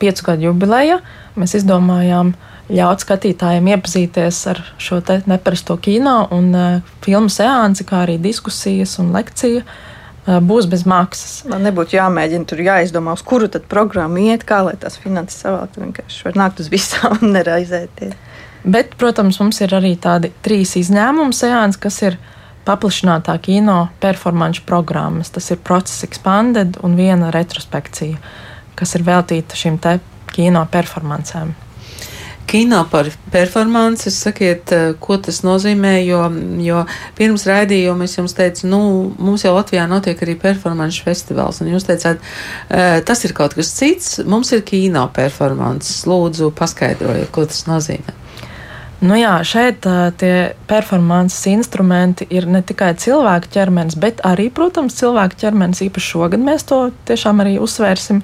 piecu 0.00 0.24
gadu 0.24 0.46
jubileja, 0.46 1.02
mēs 1.36 1.52
izdomājām 1.58 2.30
ļaut 2.72 3.04
skatītājiem 3.04 3.68
iepazīties 3.74 4.38
ar 4.52 4.60
šo 4.80 5.00
neparasto 5.28 5.76
kino 5.80 6.26
un 6.32 6.52
uh, 6.52 6.92
filmu 7.04 7.32
seansi, 7.32 7.88
kā 7.88 8.04
arī 8.04 8.18
diskusijas 8.20 8.98
un 9.00 9.14
lekcija. 9.16 9.64
Uh, 9.64 9.91
būs 10.26 10.68
bez 10.70 10.84
maksas. 10.86 11.42
Man 11.50 11.64
nebūtu 11.66 11.96
jāmēģina 11.96 12.46
tur 12.48 12.62
jāizdomā, 12.62 13.16
uz 13.16 13.24
kuru 13.26 13.48
tad 13.50 13.66
programmu 13.70 14.22
iet, 14.28 14.44
kā 14.46 14.62
lai 14.66 14.76
tās 14.78 14.98
finanses 15.02 15.42
savākt. 15.42 15.80
Vienkārši 15.82 16.28
var 16.28 16.38
nākt 16.44 16.62
uz 16.62 16.70
visām 16.72 17.18
un 17.20 17.34
neraizēties. 17.36 18.14
Bet, 18.62 18.94
protams, 18.98 19.40
mums 19.42 19.58
ir 19.64 19.74
arī 19.74 19.96
tādi 19.98 20.30
trīs 20.44 20.76
izņēmumu 20.78 21.34
seansi, 21.34 21.80
kas 21.82 21.98
ir 22.06 22.18
paplašinātā 22.66 23.34
kino 23.42 23.88
performance 24.02 24.62
programmas. 24.66 25.32
Tas 25.34 25.50
ir 25.50 25.58
Process 25.66 26.06
Expanded 26.06 26.78
un 26.86 26.94
viena 26.94 27.32
retrospekcija, 27.34 28.22
kas 28.78 28.94
ir 28.94 29.06
veltīta 29.08 29.58
šīm 29.58 29.82
te 29.82 29.98
kino 30.32 30.62
performancēm 30.70 31.50
kino 32.52 32.84
par 32.90 33.08
performanci. 33.32 34.10
Sakiet, 34.12 34.72
eh, 34.72 34.92
ko 35.00 35.16
tas 35.16 35.40
nozīmē, 35.46 35.94
jo, 36.04 36.20
jo 36.60 36.84
pirms 37.16 37.46
raidījuma 37.48 38.04
es 38.04 38.16
jums 38.18 38.36
teicu, 38.36 38.68
nu, 38.68 38.80
mums 39.18 39.46
jau 39.46 39.54
Latvijā 39.56 39.86
notiek 39.88 40.20
arī 40.20 40.36
performance 40.40 41.00
festivāls, 41.00 41.62
un 41.62 41.72
jūs 41.72 41.88
teicāt, 41.88 42.20
eh, 42.68 43.00
tas 43.08 43.24
ir 43.24 43.32
kaut 43.32 43.56
kas 43.56 43.72
cits, 43.72 44.18
mums 44.28 44.52
ir 44.52 44.60
kino 44.68 45.06
performances. 45.16 46.04
Lūdzu, 46.04 46.52
paskaidrojiet, 46.58 47.32
ko 47.32 47.46
tas 47.48 47.64
nozīmē. 47.70 48.20
Nu 49.02 49.16
jā, 49.18 49.32
šeit 49.42 49.82
uh, 49.90 50.12
tie 50.14 50.52
performances 50.70 51.48
instrumenti 51.50 52.26
ir 52.30 52.44
ne 52.46 52.60
tikai 52.62 52.92
cilvēka 52.94 53.50
ķermenis, 53.50 53.96
bet 53.98 54.20
arī, 54.22 54.46
protams, 54.54 54.94
cilvēka 54.94 55.40
ķermenis. 55.40 55.82
Īpaši 55.88 56.12
šogad 56.12 56.44
mēs 56.46 56.68
to 56.68 56.84
tiešām 57.10 57.42
arī 57.42 57.56
uzsvērsim. 57.58 58.22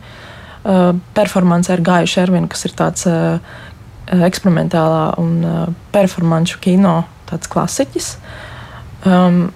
Uh, 0.69 0.93
performance 1.15 1.73
ar 1.73 1.81
Gāju 1.83 2.11
Šervinu, 2.13 2.47
kas 2.51 2.67
ir 2.69 2.77
tāds 2.79 3.07
uh, 3.11 3.39
Eh, 3.39 3.68
eksperimentālā 4.09 5.05
un 5.21 5.33
uh, 5.45 5.63
performanču 5.95 6.61
kino 6.65 7.03
tāds 7.29 7.51
klasiķis. 7.53 8.13
Um, 9.07 9.49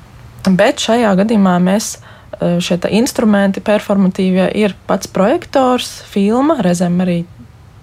bet 0.45 0.83
šajā 0.83 1.13
gadījumā 1.23 1.57
mēs 1.65 1.95
uh, 1.99 2.59
šie 2.63 2.79
instrumenti, 2.93 3.63
performatīvie, 3.65 4.51
ir 4.61 4.77
pats 4.89 5.11
projektors, 5.11 6.01
filma, 6.13 6.61
reizēm 6.65 7.01
arī 7.05 7.23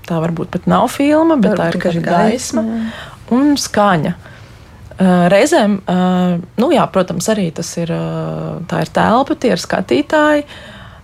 tā 0.09 0.17
varbūt 0.23 0.51
pat 0.53 0.65
nav 0.69 0.89
filma, 0.93 1.37
bet 1.37 1.57
Varbūt 1.57 1.85
tā 1.85 1.93
ir 1.93 2.03
gaisma 2.05 2.65
un 3.35 3.55
skaņa. 3.59 4.15
Uh, 4.99 5.29
reizēm, 5.31 5.77
uh, 5.87 6.33
nu 6.59 6.71
jā, 6.75 6.83
protams, 6.91 7.29
arī 7.31 7.49
tas 7.55 7.69
ir, 7.79 7.93
uh, 7.95 8.81
ir 8.83 8.91
telpa, 8.91 9.37
tie 9.39 9.53
ir 9.55 9.61
skatītāji. 9.61 10.43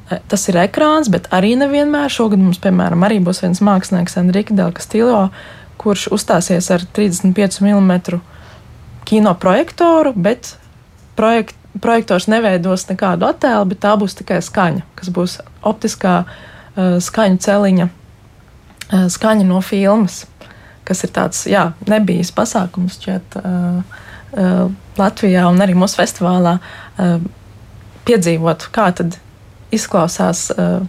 Tas 0.06 0.44
ir 0.52 0.60
ekrāns, 0.62 1.10
bet 1.10 1.26
arī 1.34 1.56
nevienmēr. 1.58 2.12
Šogad 2.14 2.42
mums, 2.42 2.60
piemēram, 2.62 3.02
arī 3.08 3.18
būs 3.26 3.42
viens 3.42 3.62
mākslinieks, 3.66 4.20
Enrique 4.22 4.54
Del 4.54 4.74
Castillo, 4.78 5.30
kurš 5.82 6.12
uzstāsies 6.14 6.70
ar 6.74 6.86
35 6.94 7.64
mm 7.66 8.20
kino 9.06 9.34
projektoru, 9.42 10.14
bet 10.14 10.56
projekt, 11.18 11.58
projektors 11.82 12.30
neveidos 12.30 12.86
nekādu 12.90 13.28
attēlu, 13.28 13.66
bet 13.72 13.82
tā 13.82 13.96
būs 14.00 14.18
tikai 14.22 14.40
skaņa, 14.46 14.86
kas 14.98 15.12
būs 15.14 15.40
optiskā 15.66 16.16
uh, 16.26 16.96
skaņu 17.02 17.42
celiņa, 17.46 17.90
uh, 17.90 19.06
skaņa 19.14 19.50
no 19.50 19.62
filmas, 19.66 20.24
kas 20.86 21.02
ir 21.06 21.14
tāds, 21.18 21.44
jā, 21.50 21.72
nebijis 21.90 22.34
pasākums 22.36 22.98
šķiet 23.00 23.38
uh, 23.42 23.82
uh, 24.38 24.64
Latvijā 25.02 25.50
un 25.50 25.62
arī 25.66 25.78
mūsu 25.78 26.00
festivālā 26.02 26.58
uh, 26.62 27.20
piedzīvot, 28.06 28.70
kā 28.74 28.92
tad 28.98 29.20
izklausās 29.76 30.48
uh, 30.56 30.82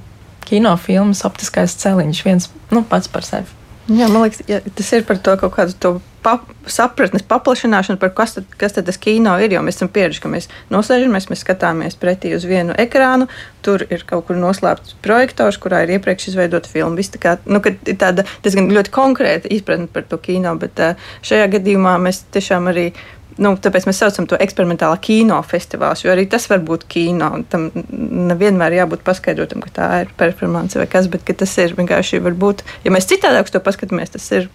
kinofilmas 0.47 1.25
optiskais 1.27 1.77
celiņš 1.83 2.25
viens 2.27 2.51
nu, 2.71 2.85
pats 2.87 3.11
par 3.11 3.27
sevi. 3.27 3.51
Jā, 3.87 4.09
man 4.11 4.25
liekas, 4.25 4.43
ja, 4.51 4.59
tas 4.75 4.89
ir 4.97 5.05
par 5.07 5.19
to 5.23 5.37
kaut 5.39 5.53
kādu 5.55 5.75
to 5.79 5.91
pap, 6.27 6.49
sapratnes 6.67 7.23
paplašināšanu, 7.31 8.01
par 8.03 8.11
kas 8.17 8.35
tad, 8.35 8.49
kas 8.59 8.75
tad 8.75 8.89
tas 8.89 8.99
kino 8.99 9.37
ir. 9.39 9.53
Jo 9.55 9.61
mēs 9.63 9.79
esam 9.79 9.91
pieraduši, 9.95 10.23
ka 10.25 10.31
mēs 10.33 10.49
nosēžamies, 10.75 11.29
mēs 11.31 11.45
skatāmies 11.45 11.99
pretī 12.01 12.33
uz 12.35 12.47
vienu 12.51 12.75
ekrānu, 12.83 13.29
tur 13.63 13.85
ir 13.87 14.03
kaut 14.09 14.27
kur 14.27 14.41
noslēpts 14.43 14.97
projektors, 15.07 15.61
kurā 15.63 15.85
ir 15.85 15.95
iepriekš 15.97 16.33
izveidota 16.33 16.71
filma. 16.73 16.99
Viss 16.99 17.15
tā 17.15 17.23
kā, 17.23 17.37
nu, 17.47 17.63
tāda 17.95 18.27
diezgan 18.43 18.73
ļoti 18.75 18.95
konkrēta 18.95 19.55
izpratne 19.55 19.87
par 19.93 20.09
to 20.11 20.19
kino, 20.23 20.57
bet 20.59 20.83
šajā 21.27 21.47
gadījumā 21.55 21.95
mēs 22.03 22.25
tiešām 22.35 22.67
arī 22.75 22.89
Nu, 23.37 23.53
tāpēc 23.61 23.85
mēs 23.85 23.99
saucam 24.01 24.25
to 24.29 24.39
eksperimentālā 24.41 24.97
kino 25.05 25.37
festivāls, 25.45 26.01
jo 26.05 26.13
arī 26.13 26.25
tas 26.33 26.47
var 26.49 26.63
būt 26.65 26.87
kino. 26.89 27.29
Tam 27.53 27.69
nevienmēr 27.77 28.79
jābūt 28.79 29.05
paskaidrotam, 29.05 29.61
ka 29.65 29.73
tā 29.77 29.89
ir 30.05 30.15
performance 30.17 30.79
vai 30.81 30.87
kas, 30.89 31.11
bet 31.13 31.29
tas 31.29 31.53
ir 31.61 31.77
vienkārši 31.77 32.23
varbūt, 32.25 32.65
ja 32.87 32.95
mēs 32.95 33.09
citādāk 33.11 33.53
to 33.53 33.61
paskatāmies, 33.61 34.15
tas 34.17 34.31
ir 34.33 34.49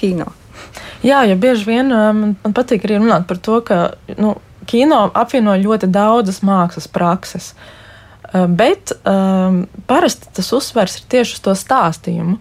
kino. 0.00 0.30
Jā, 1.04 1.22
ja 1.28 1.36
bieži 1.36 1.68
vien 1.68 1.92
man, 1.92 2.36
man 2.40 2.56
patīk 2.56 2.86
arī 2.88 3.02
runāt 3.02 3.26
par 3.28 3.40
to, 3.42 3.60
ka 3.66 3.80
nu, 4.16 4.38
kino 4.68 5.06
apvieno 5.12 5.56
ļoti 5.60 5.90
daudzas 5.92 6.40
mākslas 6.46 6.88
prakses. 6.88 7.52
Bet 8.32 8.96
um, 9.06 9.66
parasti 9.86 10.32
tas 10.34 10.48
uzsvers 10.56 10.96
ir 10.98 11.04
tieši 11.12 11.36
uz 11.36 11.44
to 11.44 11.54
stāstījumu. 11.56 12.40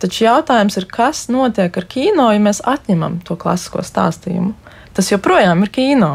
Taču 0.00 0.24
jautājums 0.24 0.80
ir, 0.80 0.88
kas 0.88 1.26
notiek 1.28 1.76
ar 1.76 1.86
kino, 1.92 2.30
ja 2.32 2.40
mēs 2.40 2.62
atņemam 2.64 3.20
to 3.28 3.36
klasisko 3.36 3.84
stāstījumu? 3.84 4.56
Tas 4.96 5.10
joprojām 5.12 5.64
ir 5.66 5.72
kino. 5.74 6.12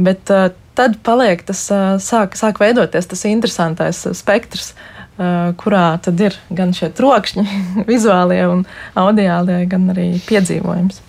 Bet 0.00 0.30
uh, 0.32 0.50
tad 0.78 0.96
paliek 1.06 1.42
tas, 1.46 1.66
uh, 1.74 1.98
sāk, 2.02 2.38
sāk 2.38 2.60
veidoties 2.62 3.10
tas 3.10 3.26
interesantais 3.28 4.04
uh, 4.08 4.16
spektrs, 4.16 4.72
uh, 4.72 5.52
kurā 5.60 5.84
tad 6.04 6.20
ir 6.22 6.38
gan 6.48 6.74
šie 6.76 6.92
trokšņi, 6.96 7.46
vizuālie 7.90 8.42
un 8.48 8.66
audiālie, 8.98 9.62
gan 9.70 9.90
arī 9.94 10.12
piedzīvojums. 10.28 11.06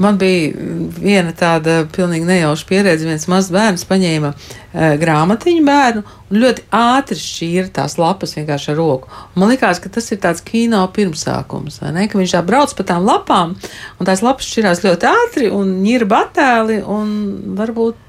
Man 0.00 0.16
bija 0.16 0.52
viena 0.96 1.32
tāda 1.36 1.82
pilnīgi 1.92 2.24
nejauša 2.28 2.68
pieredze. 2.68 3.04
Viens 3.08 3.26
mazs 3.28 3.50
bērns 3.52 3.84
paņēma 3.88 4.30
e, 4.32 4.36
grāmatiņu 4.76 5.64
bērnu 5.66 6.02
un 6.30 6.40
ļoti 6.42 6.66
ātri 6.74 7.18
šķīra 7.20 7.72
tās 7.78 7.96
lapas 8.00 8.36
vienkārši 8.36 8.72
ar 8.72 8.78
roku. 8.80 9.10
Man 9.38 9.52
liekas, 9.52 9.80
ka 9.82 9.92
tas 9.92 10.10
ir 10.12 10.20
tāds 10.22 10.44
kino 10.44 10.82
pirmsākums, 10.94 11.80
ne? 11.94 12.08
ka 12.10 12.20
viņš 12.20 12.36
tā 12.36 12.42
brauc 12.46 12.74
pa 12.76 12.88
tām 12.92 13.06
lapām 13.08 13.54
un 13.56 14.08
tās 14.08 14.24
lapas 14.26 14.48
šķirās 14.50 14.84
ļoti 14.86 15.10
ātri 15.12 15.52
un 15.54 15.78
ņirba 15.84 16.24
attēli 16.26 16.82
un 16.82 17.14
varbūt 17.58 18.02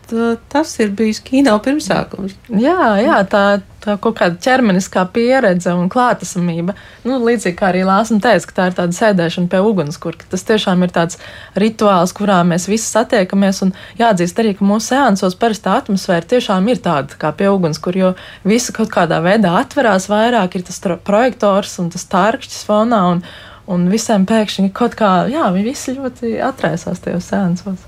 tas 0.49 0.79
ir 0.79 0.91
bijis 0.95 1.19
kino 1.23 1.57
pirmsākums. 1.63 2.35
Jā, 2.47 2.95
jā 3.01 3.17
tā, 3.27 3.59
tā 3.83 3.97
kaut 4.01 4.17
kāda 4.19 4.39
ķermeniskā 4.43 5.03
pieredze 5.13 5.73
un 5.75 5.89
klātesamība. 5.91 6.75
Nu, 7.03 7.19
līdzīgi 7.23 7.57
kā 7.59 7.71
arī 7.71 7.83
Lāsam 7.87 8.21
teica, 8.23 8.47
ka 8.47 8.55
tā 8.55 8.67
ir 8.69 8.77
tāda 8.77 8.95
sēdēšana 8.95 9.51
pie 9.51 9.61
ugunskurka. 9.67 10.29
Tas 10.31 10.45
tiešām 10.47 10.85
ir 10.85 10.93
tāds 10.95 11.19
rituāls, 11.59 12.15
kurā 12.15 12.39
mēs 12.47 12.69
visi 12.71 12.87
satiekamies. 12.87 13.61
Un 13.65 13.73
jāatzīst 13.99 14.39
arī, 14.39 14.55
ka 14.57 14.67
mūsu 14.67 14.93
seansos 14.93 15.35
parasti 15.39 15.71
atmosfēra 15.73 16.27
tiešām 16.35 16.56
ir 16.65 16.81
tāda 16.81 17.19
kā 17.21 17.29
pie 17.37 17.51
ugunskura, 17.53 18.01
jo 18.01 18.13
visi 18.47 18.73
kaut 18.73 18.89
kādā 18.93 19.21
veidā 19.21 19.53
atverās 19.59 20.09
vairāk, 20.09 20.57
ir 20.57 20.65
tas 20.65 20.81
projektors 21.05 21.77
un 21.83 21.91
tas 21.93 22.09
tārkšķis 22.09 22.65
fonā. 22.65 23.03
Un, 23.13 23.21
un 23.67 23.85
visiem 23.91 24.25
pēkšņi 24.27 24.71
kaut 24.75 24.95
kā, 24.97 25.11
jā, 25.31 25.45
viņi 25.53 25.67
visi 25.67 25.95
ļoti 25.97 26.37
atraisās 26.43 27.03
tajos 27.03 27.29
sēnesos. 27.29 27.85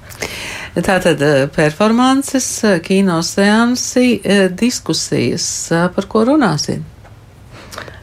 Tātad 0.76 1.22
eh, 1.24 1.48
performances, 1.56 2.48
eh, 2.68 2.80
kino 2.84 3.22
seansi, 3.24 4.20
eh, 4.24 4.48
diskusijas, 4.52 5.48
par 5.96 6.08
ko 6.12 6.26
runāsim? 6.28 6.84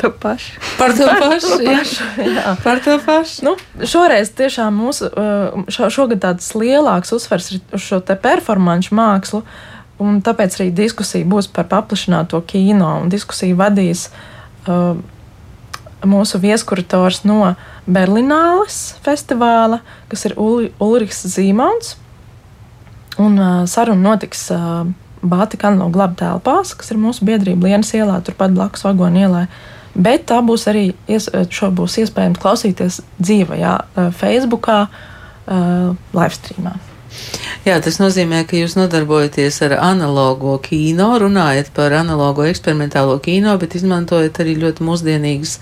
To 0.01 0.11
pašu. 0.13 0.59
Par 0.77 0.93
to 0.97 1.07
pašu. 1.09 1.61
jā. 1.65 1.79
jā. 2.21 2.57
Par 2.65 2.83
to 2.85 2.99
pašu. 3.05 3.47
Nu, 3.47 3.55
šoreiz 3.81 4.33
tiešām 4.37 4.77
mūsu 4.77 5.09
šo, 5.73 5.89
šogad 5.93 6.21
tāds 6.25 6.51
lielāks 6.53 7.15
uzsvers 7.17 7.49
ir 7.55 7.63
uz 7.73 7.87
šo 7.87 8.03
te 8.05 8.17
performanču 8.21 8.97
mākslu. 8.97 9.41
Un 10.03 10.21
tāpēc 10.25 10.59
arī 10.59 10.71
diskusija 10.75 11.27
būs 11.29 11.49
par 11.53 11.69
paplašināto 11.71 12.41
kino. 12.49 12.91
Diskusiju 13.11 13.57
vadīs 13.59 14.09
uh, 14.69 14.99
mūsu 16.07 16.41
viesukurators 16.43 17.23
no 17.27 17.55
Berlīnāles 17.87 18.97
festivāla, 19.05 19.81
kas 20.11 20.27
ir 20.29 20.37
Ul 20.41 20.71
Ulrichs 20.83 21.25
Zīmons. 21.33 21.95
Un 23.23 23.39
uh, 23.41 23.65
saruna 23.71 24.13
notiks 24.13 24.49
uh, 24.53 24.85
Bātika 25.27 25.73
no 25.73 25.89
glaba 25.91 26.15
telpās, 26.21 26.75
kas 26.77 26.93
ir 26.93 27.01
mūsu 27.01 27.25
biedrība 27.27 27.71
Lienas 27.71 27.95
ielā, 27.97 28.21
turpat 28.23 28.53
blakus 28.55 28.85
vagonu 28.87 29.25
ielai. 29.25 29.47
Bet 29.97 30.27
tā 30.29 30.43
būs 30.45 30.67
arī, 30.69 30.91
ies, 31.09 31.31
šo 31.33 31.71
būs 31.73 31.97
iespējams 32.03 32.43
klausīties 32.43 33.01
dzīvajā, 33.17 33.79
uh, 33.81 34.11
Facebookā, 34.21 34.83
uh, 34.91 35.97
live 36.13 36.37
streamā. 36.37 36.77
Jā, 37.67 37.81
tas 37.83 37.99
nozīmē, 37.99 38.45
ka 38.47 38.59
jūs 38.61 38.77
nodarbojaties 38.79 39.59
ar 39.67 39.77
analogo 39.83 40.55
kino, 40.63 41.09
runājat 41.19 41.73
par 41.75 41.97
analogo 41.99 42.47
eksperimentālo 42.47 43.19
kino, 43.25 43.57
bet 43.59 43.75
izmantojat 43.75 44.39
arī 44.45 44.55
ļoti 44.63 44.87
mūsdienīgas 44.87 45.57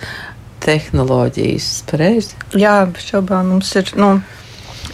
tehnoloģijas. 0.64 1.70
Pareizi? 1.88 2.36
Jā, 2.60 2.82
šaubām 3.00 3.54
mums 3.54 3.72
ir 3.80 3.94
nu, 4.00 4.18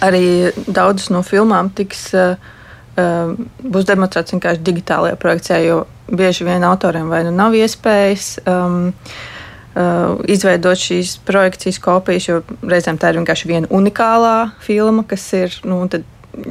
arī 0.04 0.24
daudzas 0.66 1.10
no 1.14 1.24
filmām 1.26 1.72
tiks. 1.74 2.10
Uh, 2.14 2.56
būs 3.00 3.86
demonstrēts 3.88 4.34
vienkārši 4.34 4.64
digitālajā 4.66 5.16
projekcijā, 5.20 5.58
jo 5.64 5.76
bieži 6.10 6.44
vien 6.44 6.64
autoriem 6.66 7.08
vai 7.08 7.22
nu 7.24 7.30
nav 7.32 7.54
iespējas 7.56 8.26
um, 8.50 8.90
uh, 8.90 10.18
izveidot 10.28 10.78
šīs 10.78 11.14
projekcijas 11.24 11.78
kopijas, 11.80 12.28
jo 12.28 12.40
reizēm 12.66 12.98
tā 13.00 13.12
ir 13.12 13.20
vienkārši 13.20 13.50
viena 13.50 13.70
unikālā 13.70 14.50
filma, 14.66 15.06
kas 15.08 15.24
ir, 15.38 15.54
nu, 15.64 15.84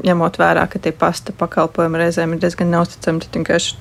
ņemot 0.05 0.39
vērā, 0.39 0.65
ka 0.72 0.81
tie 0.81 0.93
pasta 0.96 1.36
pakalpojumi 1.36 2.01
reizēm 2.01 2.36
ir 2.36 2.43
diezgan 2.43 2.72
neusticami, 2.74 3.24
tad 3.24 3.39
vienkārši 3.39 3.77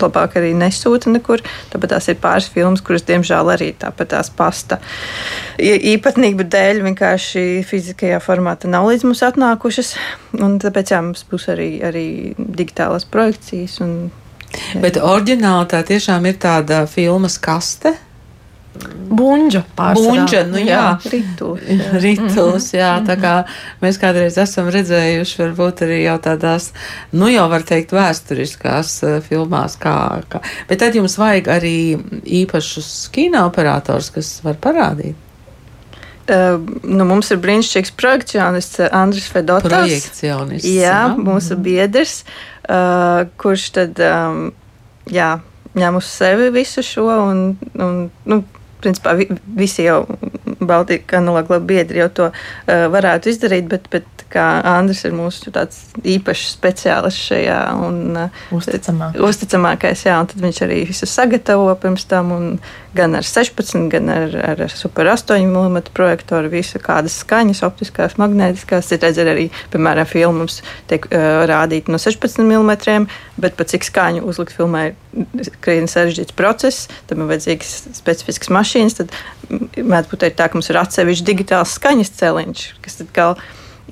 labāk 0.00 0.38
arī 0.38 0.52
nesūta 0.58 1.12
nekur. 1.12 1.42
Tāpēc 1.72 1.92
tās 1.94 2.08
ir 2.10 2.18
pāris 2.22 2.48
filmas, 2.52 2.82
kuras, 2.84 3.04
diemžēl, 3.06 3.52
arī 3.54 3.70
tāpat 3.78 4.12
tās 4.14 4.30
pasta 4.34 4.80
īpatnību 5.58 6.46
dēļ 6.50 6.82
vienkārši 6.88 7.44
fiziskajā 7.68 8.20
formātā 8.24 8.70
nav 8.70 8.88
līdz 8.90 9.06
mums 9.08 9.22
atnākušas. 9.26 9.94
Un 10.40 10.58
tāpēc 10.62 10.94
jā, 10.94 11.02
mums 11.04 11.24
būs 11.30 11.48
arī, 11.54 11.70
arī 11.86 12.06
digitālas 12.38 13.06
projekcijas. 13.06 13.78
Un, 13.84 13.94
jā. 14.72 14.82
Bet 14.82 14.98
oriģināli 15.02 15.70
tā 15.70 15.84
tiešām 15.86 16.26
ir 16.30 16.40
tāda 16.42 16.84
filmas 16.90 17.38
kaste. 17.42 17.94
Bunģa 18.74 19.60
pārsvarā. 19.76 20.24
Bunģa, 20.24 20.40
nu 20.50 20.60
jā. 20.62 20.78
jā 21.04 21.12
rituls. 21.12 21.66
Jā. 21.68 21.90
rituls, 22.04 22.68
jā. 22.74 22.90
Tā 23.06 23.16
kā 23.20 23.34
mēs 23.84 23.98
kādreiz 24.02 24.38
esam 24.42 24.70
redzējuši, 24.74 25.38
varbūt 25.42 25.84
arī 25.86 26.00
jau 26.02 26.16
tādās, 26.24 26.70
nu 27.14 27.28
jau 27.30 27.44
var 27.52 27.66
teikt, 27.66 27.94
vēsturiskās 27.94 28.94
uh, 29.06 29.18
filmās, 29.24 29.76
kā, 29.80 29.96
kā. 30.30 30.42
Bet 30.70 30.82
tad 30.82 30.98
jums 30.98 31.18
vajag 31.20 31.52
arī 31.54 31.76
īpašus 32.42 32.90
kino 33.14 33.44
operators, 33.50 34.10
kas 34.14 34.36
var 34.46 34.58
parādīt. 34.62 35.20
Uh, 36.24 36.56
nu, 36.88 37.04
mums 37.04 37.28
ir 37.34 37.40
brīnišķīgs 37.44 37.92
projekcionists 38.00 38.80
Andris 38.88 39.28
Fedotovs. 39.28 39.68
Projekcionists. 39.68 40.70
Jā, 40.72 41.02
jā. 41.04 41.16
mūsu 41.20 41.58
biedrs, 41.60 42.22
uh, 42.64 43.26
kurš 43.38 43.66
tad, 43.76 44.00
um, 44.00 44.46
jā, 45.12 45.34
ņem 45.76 45.98
uz 46.00 46.08
sevi 46.08 46.48
visu 46.54 46.82
šo 46.86 47.10
un, 47.12 47.42
un 47.76 47.98
nu, 48.30 48.40
principā 48.84 49.16
visi 49.58 49.88
jau 49.88 50.04
Baltijas 50.68 51.06
kanāla 51.10 51.60
biedri 51.60 52.02
jau 52.02 52.10
to 52.20 52.30
uh, 52.30 52.86
varētu 52.94 53.32
izdarīt, 53.32 53.68
bet, 53.70 53.88
bet 53.92 54.24
kā 54.34 54.44
Andris 54.66 55.04
ir 55.06 55.14
mūsu 55.14 55.52
īpašs 56.14 56.54
speciālists 56.56 57.28
šajā 57.30 57.58
un 57.84 57.98
uh, 58.18 58.40
uzticamāk. 58.54 59.18
uzticamākais. 59.28 60.06
Jā, 60.08 60.18
un 60.22 60.30
tad 60.30 60.42
viņš 60.42 60.62
arī 60.66 60.80
visu 60.88 61.08
sagatavo 61.08 61.70
pirms 61.80 62.06
tam, 62.10 62.32
gan 62.94 63.14
ar 63.18 63.26
16, 63.26 63.86
gan 63.92 64.10
ar, 64.12 64.34
ar 64.54 64.64
super 64.74 65.10
8 65.12 65.38
mm 65.46 65.78
projektoru, 65.94 66.50
visu 66.52 66.80
kādas 66.82 67.18
skaņas, 67.22 67.62
optiskās, 67.66 68.18
magnētiskās. 68.20 68.90
Citreiz 68.90 69.20
arī, 69.22 69.48
piemēram, 69.74 70.08
filmas 70.10 70.60
tiek 70.90 71.06
uh, 71.10 71.44
rādīta 71.50 71.94
no 71.94 72.00
16 72.02 72.42
mm, 72.42 73.08
bet 73.40 73.58
pat 73.58 73.72
cik 73.74 73.86
skaņu 73.86 74.26
uzlikt 74.30 74.54
filmai 74.56 74.92
ir 75.14 75.50
krietni 75.62 75.90
sarežģīts 75.90 76.34
process, 76.36 76.88
tam 77.10 77.22
ir 77.22 77.30
vajadzīgas 77.32 77.74
specifiskas 78.00 78.50
mašīnas. 78.54 78.98
Tad 78.98 79.14
mēdz 79.78 80.10
būt 80.10 80.26
tā, 80.38 80.48
ka 80.54 80.60
mums 80.62 80.70
ir 80.70 80.78
atsevišķi 80.78 81.26
digitāls 81.26 81.74
skaņas 81.74 82.14
celiņš, 82.22 82.64
kas 82.86 83.02
tad 83.02 83.12
kā 83.14 83.28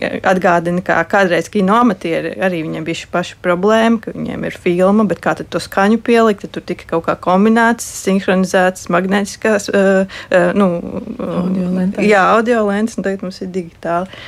atgādina, 0.01 0.81
kā 0.85 0.97
kādreiz 1.09 1.51
kino 1.53 1.77
amatieri 1.83 2.33
arī 2.43 2.63
viņiem 2.65 2.85
bija 2.87 3.03
šī 3.03 3.09
paša 3.13 3.39
problēma, 3.45 4.01
ka 4.03 4.15
viņiem 4.15 4.47
ir 4.49 4.57
filma, 4.65 5.07
bet 5.09 5.21
kā 5.23 5.35
tad 5.39 5.51
to 5.53 5.61
skaņu 5.63 6.01
pielikt, 6.05 6.47
tad 6.47 6.55
tur 6.57 6.67
tika 6.67 6.89
kaut 6.95 7.07
kā 7.09 7.17
kombinēts, 7.27 7.87
sinhronizēts, 8.07 8.89
magnētiskās, 8.93 9.69
uh, 9.73 10.07
uh, 10.31 10.53
nu, 10.59 10.71
audio 11.19 11.73
lentes. 11.77 12.07
Jā, 12.09 12.25
audio 12.37 12.65
lentes, 12.71 12.97
un 12.99 13.07
tagad 13.07 13.27
mums 13.27 13.43
ir 13.45 13.53
digitāli. 13.53 14.23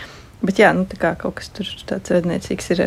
Bet 0.44 0.58
jā, 0.60 0.70
nu, 0.76 0.84
tā 0.84 1.14
kaut 1.16 1.38
kas 1.38 1.48
tur 1.54 1.68
tāds 1.88 2.12
redniecīgs 2.12 2.66
ir. 2.74 2.82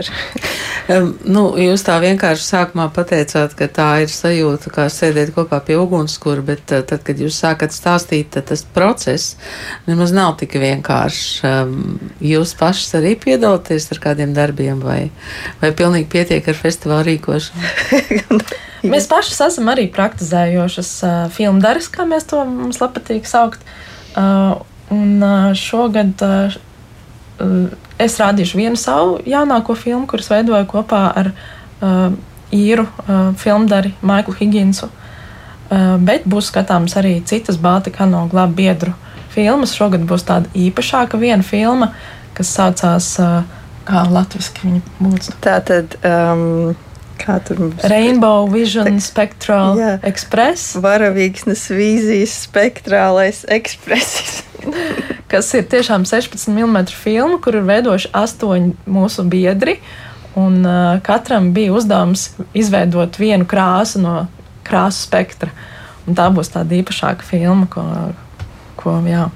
um, 0.93 1.09
nu, 1.35 1.43
jūs 1.57 1.81
tā 1.87 1.95
vienkārši 2.03 2.45
sākumā 2.45 2.85
pateicāt, 2.93 3.55
ka 3.57 3.67
tā 3.73 3.87
ir 4.03 4.11
sajūta, 4.13 4.69
kā 4.73 4.85
sēdēt 4.93 5.33
kopā 5.33 5.59
pie 5.65 5.79
ugunskura, 5.81 6.43
bet 6.45 6.73
uh, 6.75 6.83
tad, 6.85 7.01
kad 7.07 7.17
jūs 7.21 7.39
sākat 7.41 7.73
stāstīt, 7.73 8.29
tad 8.35 8.49
tas 8.51 8.61
process 8.75 9.37
nemaz 9.87 10.13
nav 10.13 10.35
tik 10.41 10.53
vienkāršs. 10.61 11.25
Um, 11.49 11.97
jūs 12.21 12.53
pašas 12.59 12.99
arī 13.01 13.15
piedalāties 13.25 13.89
ar 13.95 14.03
kādiem 14.05 14.37
darbiem 14.37 14.83
vai, 14.83 14.99
vai 15.63 15.73
pilnīgi 15.73 16.11
pietiek 16.13 16.53
ar 16.53 16.61
festivālu 16.61 17.09
rīkošanu? 17.09 18.41
mēs 18.93 19.09
pašas 19.09 19.41
esam 19.49 19.73
arī 19.73 19.89
praktizējošas 19.97 20.93
uh, 21.01 21.19
filmu 21.33 21.65
daras, 21.65 21.89
kā 21.89 22.05
mēs 22.05 22.29
to 22.29 22.45
mums 22.45 22.77
patīk 22.85 23.25
saukt. 23.25 23.65
Uh, 24.17 24.59
un 24.93 25.19
uh, 25.19 25.51
šogad 25.57 26.21
uh, 26.23 26.55
Eh, 26.55 26.66
es 28.01 28.17
rādīšu 28.21 28.59
vienu 28.59 28.79
savu 28.79 29.17
jaunāko 29.25 29.75
filmu, 29.77 30.07
kuras 30.09 30.29
veidoju 30.31 30.67
kopā 30.69 31.01
ar 31.21 31.31
uh, 31.33 32.13
īru 32.53 32.87
uh, 32.87 33.33
filmdari 33.37 33.93
Maiklu 34.01 34.37
Higginsu. 34.39 34.89
Uh, 35.67 35.97
bet 35.99 36.23
būs 36.29 36.51
skatāms 36.51 36.95
arī 36.99 37.17
citas 37.27 37.59
Baltika 37.59 38.07
no 38.07 38.25
glāba 38.31 38.55
biedru 38.61 38.95
filmas. 39.33 39.75
Šogad 39.75 40.05
būs 40.07 40.25
tāda 40.27 40.51
īpašāka 40.55 41.19
viena 41.19 41.43
filma, 41.43 41.91
kas 42.37 42.53
saucās 42.55 43.13
uh, 43.21 43.41
kā 43.87 44.03
latviešu 44.11 44.59
viņa 44.63 44.83
būtu. 44.99 45.39
Tā 45.43 45.61
tad. 45.67 45.97
Um... 46.05 46.75
Tur 47.17 47.57
mums? 47.59 47.81
Rainbow 47.89 48.45
Vision 48.47 48.99
Spectral 49.01 49.79
jā. 49.79 49.95
Express. 50.05 50.77
Varavīgsnes 50.79 51.65
vīzijas 51.73 52.35
spektrālais 52.45 53.41
ekspresis. 53.51 54.43
kas 55.31 55.51
ir 55.57 55.67
tiešām 55.71 56.05
16 56.07 56.51
mm 56.53 56.77
filma, 56.93 57.39
kur 57.43 57.57
ir 57.59 57.67
veidojuši 57.67 58.13
astoņi 58.15 58.75
mūsu 58.89 59.25
biedri. 59.29 59.79
Un, 60.37 60.59
uh, 60.61 60.99
katram 61.05 61.49
bija 61.55 61.73
uzdevums 61.73 62.29
izveidot 62.57 63.17
vienu 63.17 63.47
krāsu 63.49 64.03
no 64.03 64.15
krāsu 64.67 65.07
spektra. 65.07 65.53
Un 66.07 66.15
tā 66.15 66.27
būs 66.31 66.53
tāda 66.53 66.77
īpašāka 66.77 67.25
filma, 67.27 67.67
ko, 67.71 67.83
ko 68.79 68.99
jā, 69.07 69.27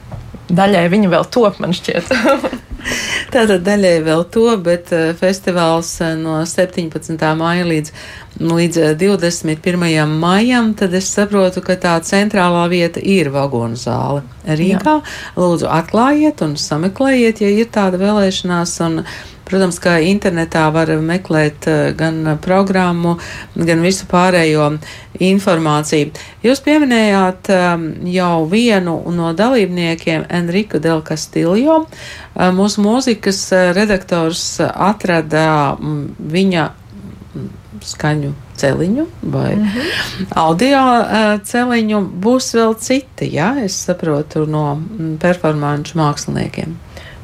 daļai 0.52 0.86
viņa 0.94 1.12
vēl 1.12 1.26
top, 1.34 1.60
man 1.64 1.74
šķiet. 1.76 2.14
Tātad 3.34 3.64
daļai 3.66 3.94
vēl 4.06 4.26
to, 4.34 4.48
bet 4.64 4.92
uh, 4.96 5.12
festivāls 5.18 5.94
uh, 6.04 6.14
no 6.20 6.40
17. 6.48 7.16
māja 7.40 7.68
līdz, 7.68 7.94
līdz 8.42 8.80
21. 9.02 9.86
Uh, 9.88 10.16
maijam, 10.22 10.74
tad 10.78 10.96
es 10.98 11.10
saprotu, 11.14 11.64
ka 11.66 11.78
tā 11.80 11.98
centrālā 12.06 12.66
vieta 12.72 13.04
ir 13.04 13.32
vagonu 13.34 13.80
zāle 13.80 14.24
Rīgā. 14.46 14.98
Jā. 15.00 15.16
Lūdzu, 15.40 15.70
atklājiet 15.72 16.44
un 16.46 16.58
sameklējiet, 16.60 17.44
ja 17.44 17.54
ir 17.62 17.70
tāda 17.74 18.02
vēlēšanās. 18.02 18.78
Un, 18.88 19.04
Protams, 19.52 19.80
ka 19.84 19.98
internetā 20.08 20.66
var 20.72 20.94
meklēt 21.04 21.68
gan 22.00 22.38
programmu, 22.44 23.18
gan 23.56 23.84
visu 23.84 24.08
pārējo 24.12 24.70
informāciju. 25.20 26.12
Jūs 26.46 26.64
pieminējāt 26.66 27.52
jau 28.16 28.34
vienu 28.52 28.98
no 29.12 29.34
dalībniekiem, 29.38 30.30
Enriku 30.32 30.80
Del 30.80 31.04
Castillo. 31.04 31.82
Mūsu 32.36 32.86
mūzikas 32.86 33.44
redaktors 33.76 34.46
atrada 34.64 35.76
viņa 35.78 36.70
skaņu 37.86 38.32
celiņu 38.62 39.06
vai 39.22 39.56
mm 39.56 39.66
-hmm. 39.66 40.26
audio 40.36 40.82
celiņu. 41.44 42.02
Būs 42.26 42.54
vēl 42.58 42.76
citi, 42.80 43.30
jā, 43.36 43.56
es 43.66 43.78
saprotu, 43.86 44.46
no 44.46 44.82
performāņu 45.22 45.98
māksliniekiem. 46.02 46.78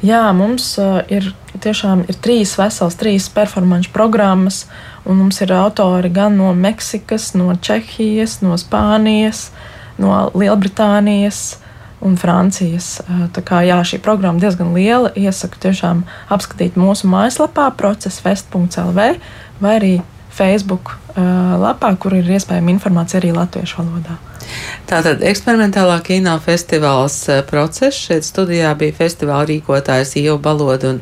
Jā, 0.06 0.34
mums 0.34 0.78
uh, 0.78 1.02
ir 1.10 1.34
tiešām 1.64 2.06
ir 2.08 2.18
trīs 2.24 2.56
vesels, 2.60 2.98
trīs 3.00 3.28
performāņu 3.34 3.92
programmas, 3.96 4.66
un 5.06 5.22
mums 5.22 5.42
ir 5.44 5.54
autori 5.56 6.12
gan 6.14 6.38
no 6.40 6.54
Meksikas, 6.58 7.34
no 7.38 7.54
Čehijas, 7.56 8.40
no 8.42 8.58
Spānijas, 8.60 9.50
no 9.98 10.28
Lielbritānijas 10.34 11.58
un 12.02 12.18
Francijas. 12.20 13.00
Tā 13.34 13.42
kā 13.46 13.64
jā, 13.66 13.80
šī 13.86 14.02
programma 14.06 14.42
diezgan 14.42 14.76
liela. 14.76 15.14
Iesaku 15.18 15.60
tiešām 15.64 16.04
apskatīt 16.34 16.78
mūsu 16.78 17.10
mājaslapā 17.10 17.72
procesfest.lv 17.80 19.10
vai 19.62 19.74
arī 19.80 19.96
Facebook 20.38 20.96
lapā, 21.18 21.92
kur 21.98 22.14
ir 22.14 22.30
iespējama 22.38 22.76
informācija 22.76 23.22
arī 23.22 23.34
latviešu 23.34 23.82
valodā. 23.82 24.18
Tātad 24.88 25.20
eksperimentālā 25.28 25.98
kino 26.06 26.38
festivāls 26.44 27.18
process. 27.50 27.98
Šeit 28.08 28.24
studijā 28.24 28.72
bija 28.80 28.96
festivāla 28.96 29.48
rīkotājs 29.50 30.14
Ieva 30.22 30.38
Baloda 30.44 30.94
un 30.94 31.02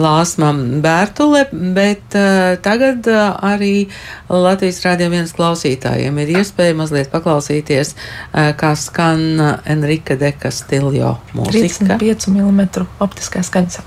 Lāsma 0.00 0.52
Bērtule, 0.84 1.44
bet 1.76 2.16
uh, 2.16 2.54
tagad 2.64 3.08
uh, 3.12 3.34
arī 3.44 3.88
Latvijas 4.32 4.80
rādījuma 4.86 5.18
vienas 5.18 5.34
klausītājiem 5.36 6.20
ir 6.22 6.32
iespēja 6.40 6.76
mazliet 6.78 7.12
paklausīties, 7.12 7.92
uh, 7.96 8.52
kā 8.56 8.72
skan 8.80 9.26
Enrika 9.68 10.16
Deka 10.20 10.52
stiljo 10.54 11.16
mūzika. 11.36 11.98
35 11.98 12.30
mm 12.32 12.86
optiskais 13.04 13.52
skaņas. 13.52 13.82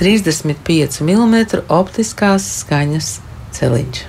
35 0.00 1.02
mm 1.04 1.66
optiskās 1.68 2.48
skaņas 2.62 3.18
celiņš. 3.58 4.06